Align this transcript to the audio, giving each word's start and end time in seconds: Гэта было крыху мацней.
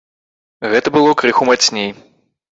Гэта 0.71 0.93
было 0.95 1.13
крыху 1.21 1.49
мацней. 1.51 1.89